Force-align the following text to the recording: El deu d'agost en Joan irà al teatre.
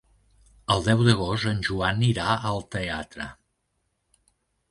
El 0.75 0.79
deu 0.87 1.03
d'agost 1.07 1.49
en 1.51 1.59
Joan 1.67 2.01
irà 2.09 2.31
al 2.51 2.63
teatre. 2.77 3.27